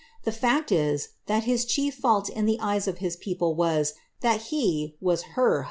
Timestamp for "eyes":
2.59-2.87